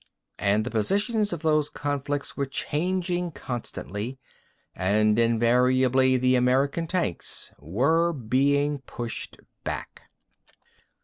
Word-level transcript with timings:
And 0.39 0.63
the 0.65 0.71
positions 0.71 1.31
of 1.31 1.43
those 1.43 1.69
conflicts 1.69 2.35
were 2.35 2.47
changing 2.47 3.33
constantly, 3.33 4.17
and 4.75 5.19
invariably 5.19 6.17
the 6.17 6.33
American 6.33 6.87
tanks 6.87 7.51
were 7.59 8.11
being 8.11 8.79
pushed 8.79 9.37
back. 9.63 10.05